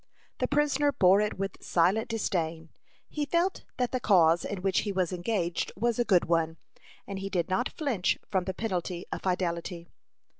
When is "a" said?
5.99-6.03